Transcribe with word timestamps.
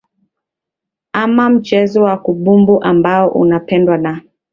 ama 1.13 1.49
mchezo 1.49 2.03
wa 2.03 2.17
kabumbu 2.17 2.83
ambao 2.83 3.29
unapendwa 3.29 3.97
na 3.97 4.21